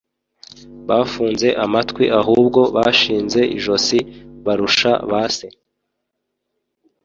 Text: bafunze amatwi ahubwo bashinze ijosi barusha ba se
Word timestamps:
bafunze 0.89 1.47
amatwi 1.65 2.05
ahubwo 2.19 2.59
bashinze 2.75 3.41
ijosi 3.57 3.97
barusha 4.45 4.91
ba 5.09 5.23
se 5.35 5.47